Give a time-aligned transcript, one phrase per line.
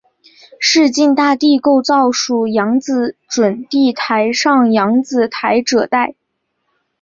[0.59, 6.15] 市境大地构造属扬子准地台上扬子台褶带。